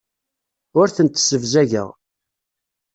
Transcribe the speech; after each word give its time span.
Ur 0.79 0.87
tent-ssebzageɣ. 0.95 1.89